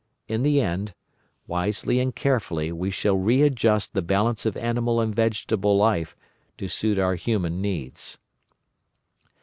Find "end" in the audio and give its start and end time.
0.59-0.95